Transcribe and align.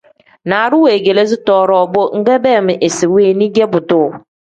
Naaru 0.49 0.77
weegeleezi 0.85 1.37
too-ro 1.45 1.79
bo 1.93 2.01
nbeem 2.19 2.67
isi 2.87 3.05
weeni 3.13 3.45
ge 3.55 3.65
buduu. 3.71 4.09